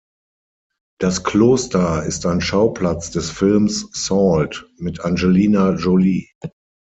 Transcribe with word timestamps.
Das 0.99 1.23
Kloster 1.23 2.01
ist 2.07 2.25
ein 2.25 2.41
Schauplatz 2.41 3.11
des 3.11 3.29
Films 3.29 3.87
Salt 3.93 4.65
mit 4.79 5.01
Angelina 5.01 5.75
Jolie. 5.75 6.27